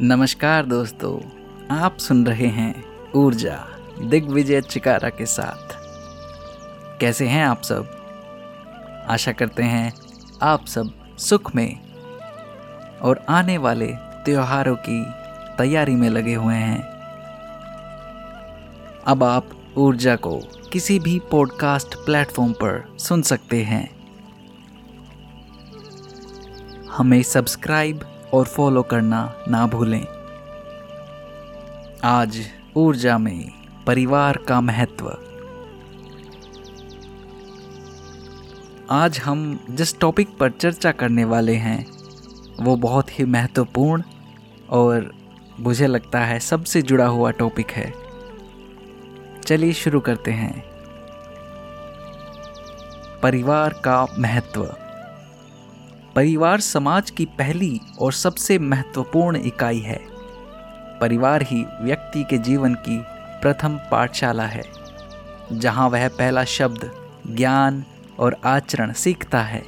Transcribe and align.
नमस्कार 0.00 0.66
दोस्तों, 0.66 1.20
आप 1.76 1.98
सुन 1.98 2.26
रहे 2.26 2.46
हैं 2.46 2.84
ऊर्जा, 3.14 3.64
दिग्विजय 4.04 4.60
चिकारा 4.60 5.08
के 5.08 5.26
साथ। 5.26 5.76
कैसे 7.00 7.26
हैं 7.26 7.44
आप 7.44 7.62
सब? 7.62 7.86
आशा 9.08 9.32
करते 9.32 9.62
हैं 9.62 9.94
आप 10.42 10.66
सब 10.66 11.16
सुख 11.18 11.54
में 11.54 11.80
और 12.98 13.26
आने 13.28 13.58
वाले 13.58 13.86
त्योहारों 13.96 14.76
की 14.76 15.06
तैयारी 15.58 15.94
में 15.94 16.10
लगे 16.10 16.34
हुए 16.34 16.54
हैं। 16.54 16.82
अब 19.06 19.24
आप 19.24 19.48
ऊर्जा 19.76 20.16
को 20.16 20.40
किसी 20.72 20.98
भी 20.98 21.22
पॉडकास्ट 21.30 21.94
प्लेटफॉर्म 21.94 22.52
पर 22.52 22.96
सुन 22.98 23.22
सकते 23.22 23.62
हैं। 23.62 23.96
हमें 26.90 27.22
सब्सक्राइब 27.22 28.15
और 28.36 28.44
फॉलो 28.44 28.82
करना 28.82 29.34
ना 29.48 29.66
भूलें। 29.66 30.06
आज 32.04 32.46
ऊर्जा 32.76 33.18
में 33.18 33.52
परिवार 33.86 34.36
का 34.36 34.60
महत्व। 34.60 35.18
आज 38.90 39.18
हम 39.18 39.66
जिस 39.70 40.00
टॉपिक 40.00 40.38
पर 40.38 40.50
चर्चा 40.50 40.92
करने 40.92 41.24
वाले 41.24 41.54
हैं, 41.54 41.86
वो 42.60 42.76
बहुत 42.76 43.18
ही 43.18 43.24
महत्वपूर्ण 43.24 44.02
और 44.70 45.14
मुझे 45.60 45.86
लगता 45.86 46.20
है 46.20 46.40
सबसे 46.40 46.82
जुड़ा 46.82 47.06
हुआ 47.06 47.30
टॉपिक 47.30 47.70
है। 47.70 47.92
चलिए 49.44 49.72
शुरू 49.72 50.00
करते 50.00 50.30
हैं। 50.30 50.64
परिवार 53.22 53.72
का 53.72 54.06
महत्व। 54.18 54.74
परिवार 56.16 56.60
समाज 56.60 57.10
की 57.10 57.24
पहली 57.24 57.80
और 57.98 58.12
सबसे 58.12 58.58
महत्वपूर्ण 58.58 59.36
इकाई 59.36 59.78
है। 59.78 60.00
परिवार 61.00 61.42
ही 61.42 61.64
व्यक्ति 61.82 62.24
के 62.24 62.38
जीवन 62.38 62.74
की 62.74 62.98
प्रथम 63.42 63.78
पाठशाला 63.90 64.46
है, 64.46 64.62
जहाँ 65.52 65.88
वह 65.88 66.08
पहला 66.08 66.44
शब्द, 66.44 66.90
ज्ञान 67.26 67.84
और 68.18 68.36
आचरण 68.44 68.92
सीखता 68.92 69.40
है। 69.40 69.62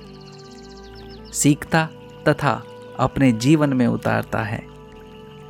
सीखता 1.32 1.88
तथा 2.28 2.62
अपने 2.98 3.32
जीवन 3.32 3.72
में 3.72 3.86
उतारता 3.86 4.42
है। 4.42 4.62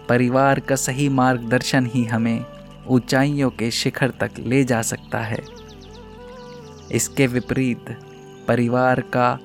परिवार 0.08 0.60
का 0.60 0.76
सही 0.76 1.08
मार्गदर्शन 1.08 1.86
ही 1.86 2.04
हमें 2.04 2.44
ऊंचाइयों 2.88 3.50
के 3.50 3.70
शिखर 3.70 4.10
तक 4.10 4.30
ले 4.38 4.64
जा 4.64 4.82
सकता 4.82 5.18
है। 5.18 5.44
इसके 6.92 7.26
विपरीत, 7.26 7.98
परिवार 8.48 9.00
का 9.00 9.38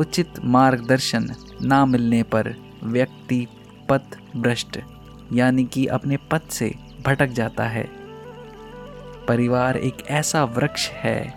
उचित 0.00 0.44
मार्गदर्शन 0.44 1.28
ना 1.62 1.84
मिलने 1.86 2.22
पर 2.22 2.54
व्यक्ति 2.84 3.46
पथ 3.88 4.16
भ्रष्ट, 4.36 4.78
यानी 5.32 5.64
कि 5.64 5.86
अपने 5.86 6.16
पथ 6.30 6.48
से 6.50 6.72
भटक 7.06 7.26
जाता 7.26 7.64
है। 7.64 7.84
परिवार 9.28 9.76
एक 9.76 10.06
ऐसा 10.10 10.44
वृक्ष 10.44 10.88
है 10.90 11.34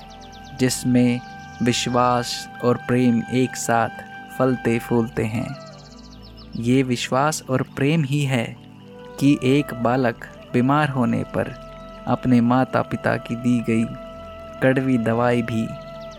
जिसमें 0.60 1.20
विश्वास 1.64 2.50
और 2.64 2.78
प्रेम 2.78 3.22
एक 3.34 3.56
साथ 3.56 3.90
फलते 4.38 4.80
फूलते 4.80 5.24
हैं। 5.24 5.48
ये 6.56 6.84
विश्वास 6.84 7.44
और 7.50 7.62
प्रेम 7.76 8.04
ही 8.04 8.22
है 8.22 8.46
कि 9.20 9.38
एक 9.44 9.74
बालक 9.74 10.26
बीमार 10.54 10.90
होने 10.90 11.24
पर 11.36 11.50
अपने 12.08 12.42
माता 12.42 12.82
पिता 12.82 13.16
की 13.18 13.36
दी 13.36 13.60
गई 13.70 13.86
कड़वी 14.62 14.98
दवाई 14.98 15.42
भी 15.42 15.68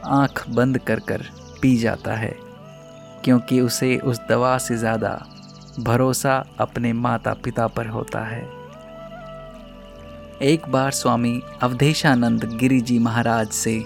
आँख 0.07 0.49
बंद 0.49 0.79
कर 0.79 1.01
कर 1.01 1.27
पी 1.65 1.77
जाता 1.77 2.15
है, 2.15 2.35
क्योंकि 3.25 3.61
उसे 3.61 3.97
उस 3.99 4.21
दवा 4.29 4.57
से 4.59 4.77
ज़्यादा 4.77 5.11
भरोसा 5.81 6.35
अपने 6.61 6.93
माता 6.95 7.33
पिता 7.35 7.67
पर 7.69 7.87
होता 7.89 8.25
है। 8.25 8.43
एक 10.43 10.69
बार 10.69 10.91
स्वामी 10.93 11.41
अवधेशानंद 11.63 12.45
गिरी 12.61 12.81
जी 12.81 12.99
महाराज 12.99 13.49
से 13.51 13.83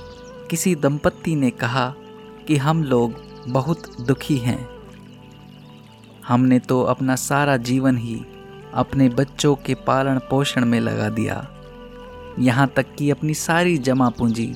किसी 0.50 0.75
दंपत्ति 0.76 1.34
ने 1.36 1.50
कहा 1.53 1.92
कि 2.47 2.56
हम 2.56 2.82
लोग 2.84 3.14
बहुत 3.48 3.86
दुखी 4.00 4.36
हैं। 4.38 4.69
हमने 6.28 6.58
तो 6.58 6.82
अपना 6.84 7.16
सारा 7.16 7.56
जीवन 7.62 7.98
ही 7.98 8.20
अपने 8.74 9.08
बच्चों 9.10 9.54
के 9.56 9.74
पालन 9.86 10.19
पोषण 10.30 10.64
में 10.64 10.78
लगा 10.80 11.08
दिया। 11.10 11.47
यहाँ 12.38 12.66
तक 12.76 12.94
कि 12.98 13.10
अपनी 13.10 13.34
सारी 13.36 13.78
जमा 13.80 14.08
पूंजी 14.10 14.53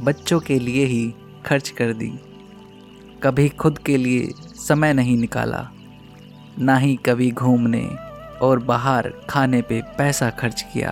बच्चों 0.00 0.40
के 0.40 0.58
लिए 0.58 0.84
ही 0.86 1.14
खर्च 1.46 1.68
कर 1.70 1.92
दी। 1.92 2.12
कभी 3.22 3.48
खुद 3.48 3.78
के 3.78 3.96
लिए 3.96 4.28
समय 4.58 4.92
नहीं 4.92 5.16
निकाला, 5.18 5.68
ना 6.58 6.76
ही 6.76 6.94
कभी 6.96 7.30
घूमने 7.30 7.84
और 8.42 8.58
बाहर 8.58 9.08
खाने 9.28 9.62
पे 9.62 9.80
पैसा 9.98 10.30
खर्च 10.30 10.62
किया 10.62 10.90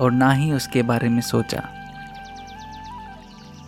और 0.00 0.12
ना 0.12 0.32
ही 0.32 0.50
उसके 0.52 0.82
बारे 0.82 1.08
में 1.08 1.20
सोचा। 1.20 1.62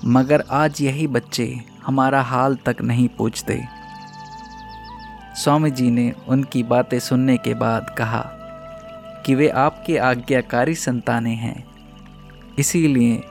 मगर 0.04 0.44
आज 0.50 0.82
यही 0.82 1.06
बच्चे 1.06 1.47
हमारा 1.86 2.22
हाल 2.22 2.56
तक 2.56 2.82
नहीं 2.82 3.09
पूछते। 3.09 3.62
स्वामी 5.36 5.70
जी 5.70 5.91
ने 5.91 6.12
उनकी 6.28 6.62
बातें 6.62 6.98
सुनने 6.98 7.36
के 7.36 7.54
बाद 7.54 7.94
कहा 7.98 8.22
कि 9.26 9.34
वे 9.34 9.48
आपके 9.48 9.98
आज्ञाकारी 9.98 10.75
संतानें 10.75 11.34
हैं, 11.34 11.65
इसीलिए 12.59 13.22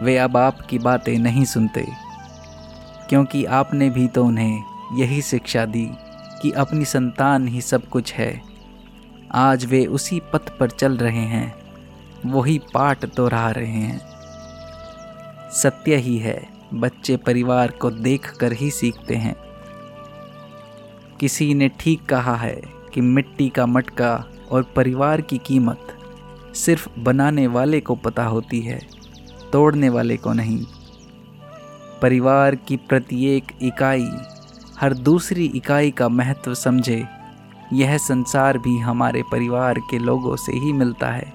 वे 0.00 0.16
अब 0.18 0.36
आपकी 0.36 0.78
बातें 0.78 1.18
नहीं 1.18 1.44
सुनते। 1.44 1.86
क्योंकि 3.10 3.44
आपने 3.44 3.90
भी 3.90 4.08
तो 4.08 4.24
उन्हें 4.24 4.64
यही 4.92 5.22
शिक्षा 5.22 5.64
दी 5.64 5.90
कि 6.42 6.50
अपनी 6.50 6.84
संतान 6.84 7.48
ही 7.48 7.60
सब 7.60 7.88
कुछ 7.88 8.12
है। 8.12 8.42
आज 9.32 9.64
वे 9.64 9.86
उसी 9.86 10.20
पथ 10.20 10.58
पर 10.58 10.70
चल 10.70 10.96
रहे 10.96 11.20
हैं। 11.20 11.54
वही 12.26 12.60
पाठ 12.74 13.04
दोहरा 13.16 13.52
तो 13.52 13.60
रहे 13.60 13.70
हैं। 13.70 14.00
सत्य 15.50 15.96
ही 15.96 16.18
है, 16.18 16.48
बच्चे 16.74 17.16
परिवार 17.16 17.70
को 17.70 17.90
देख 17.90 18.30
कर 18.30 18.52
ही 18.52 18.70
सीखते 18.70 19.14
हैं। 19.14 19.36
किसी 21.20 21.54
ने 21.54 21.68
ठीक 21.68 22.06
कहा 22.06 22.36
है 22.36 22.62
कि 22.94 23.00
मिट्टी 23.00 23.48
का 23.48 23.66
मटका 23.66 24.24
और 24.50 24.62
परिवार 24.62 25.20
की 25.20 25.38
कीमत 25.38 25.96
सिर्फ़ 26.54 26.88
बनाने 26.98 27.46
वाले 27.46 27.80
को 27.80 27.94
पता 27.94 28.24
होती 28.24 28.60
है, 28.60 28.80
तोड़ने 29.52 29.88
वाले 29.88 30.16
को 30.16 30.32
नहीं। 30.32 30.66
परिवार 32.02 32.54
की 32.54 32.76
प्रत्येक 32.76 33.52
इकाई 33.62 34.10
हर 34.80 34.94
दूसरी 34.94 35.44
इकाई 35.46 35.90
का 35.90 36.08
महत्व 36.08 36.54
समझे, 36.54 37.04
यह 37.72 37.98
संसार 37.98 38.58
भी 38.58 38.78
हमारे 38.78 39.22
परिवार 39.22 39.78
के 39.78 39.98
लोगों 39.98 40.36
से 40.36 40.52
ही 40.52 40.72
मिलता 40.72 41.10
है। 41.10 41.32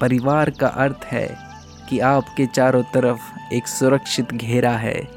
परिवार 0.00 0.50
का 0.50 0.66
अर्थ 0.66 1.04
है 1.04 1.38
कि 1.88 1.98
आपके 1.98 2.46
चारों 2.46 2.82
तरफ़ 2.82 3.20
एक 3.52 3.66
सुरक्षित 3.66 4.32
घेरा 4.32 4.76
है, 4.76 5.08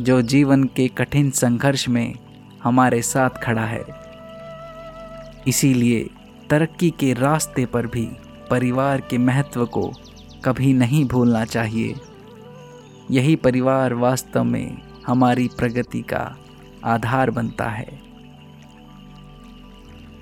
जो 0.00 0.22
जीवन 0.22 0.64
के 0.64 0.88
कठिन 0.88 1.30
संघर्ष 1.30 1.88
में 1.88 2.14
हमारे 2.62 3.02
साथ 3.02 3.30
खड़ा 3.30 3.64
है। 3.64 3.84
इसीलिए 5.48 6.10
तरक्की 6.50 6.90
के 6.90 7.12
रास्ते 7.12 7.66
पर 7.66 7.86
भी 7.86 8.08
परिवार 8.50 9.00
के 9.00 9.18
महत्व 9.18 9.66
को 9.66 9.92
कभी 10.44 10.72
नहीं 10.72 11.04
भूलना 11.04 11.44
चाहिए। 11.44 12.00
यही 13.10 13.36
परिवार 13.36 13.94
वास्तव 13.94 14.44
में 14.44 14.78
हमारी 15.06 15.48
प्रगति 15.48 16.02
का 16.02 16.36
आधार 16.84 17.30
बनता 17.30 17.70
है। 17.70 18.02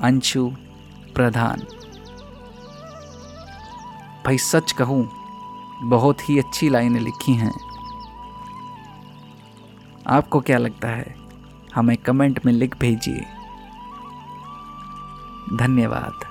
अंशु 0.01 0.53
प्रधान। 1.15 1.61
भाई 4.27 4.39
सच 4.39 4.73
कहूँ, 4.73 5.11
बहुत 5.83 6.31
ही 6.31 6.39
अच्छी 6.39 6.69
लाइनें 6.69 7.01
लिखी 7.01 7.33
हैं। 7.33 7.53
आपको 10.07 10.41
क्या 10.41 10.59
लगता 10.59 10.89
है? 10.89 11.17
हमें 11.75 11.97
कमेंट 11.97 12.47
में 12.47 12.53
लिख 12.53 12.79
भेजिए। 12.79 13.25
धन्यवाद। 15.57 16.28